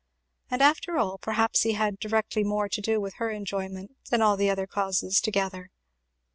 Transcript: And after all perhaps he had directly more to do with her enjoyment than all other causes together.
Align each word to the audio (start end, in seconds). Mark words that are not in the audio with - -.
And 0.49 0.63
after 0.63 0.97
all 0.97 1.19
perhaps 1.19 1.61
he 1.61 1.73
had 1.73 1.99
directly 1.99 2.43
more 2.43 2.67
to 2.67 2.81
do 2.81 2.99
with 2.99 3.17
her 3.17 3.29
enjoyment 3.29 3.91
than 4.09 4.19
all 4.23 4.41
other 4.41 4.65
causes 4.65 5.21
together. 5.21 5.69